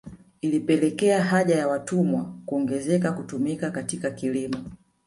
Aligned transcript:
Ilipelekea 0.41 1.23
haja 1.23 1.55
ya 1.55 1.67
watumwa 1.67 2.33
kuongezeka 2.45 3.11
kutumika 3.11 3.71
katika 3.71 4.11
kilimo 4.11 4.63